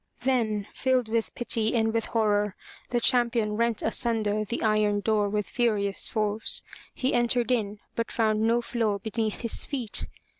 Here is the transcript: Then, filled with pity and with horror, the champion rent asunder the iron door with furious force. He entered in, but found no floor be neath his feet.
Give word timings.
Then, 0.21 0.65
filled 0.73 1.09
with 1.09 1.35
pity 1.35 1.75
and 1.75 1.93
with 1.93 2.05
horror, 2.05 2.55
the 2.89 2.99
champion 2.99 3.55
rent 3.55 3.83
asunder 3.83 4.43
the 4.43 4.63
iron 4.63 5.01
door 5.01 5.29
with 5.29 5.47
furious 5.47 6.07
force. 6.07 6.63
He 6.91 7.13
entered 7.13 7.51
in, 7.51 7.77
but 7.95 8.11
found 8.11 8.41
no 8.41 8.63
floor 8.63 8.97
be 8.97 9.11
neath 9.15 9.41
his 9.41 9.63
feet. 9.63 10.07